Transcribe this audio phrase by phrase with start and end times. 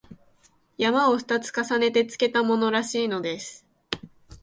[0.79, 3.67] 「山」を二つ重ねてつけたものらしいのです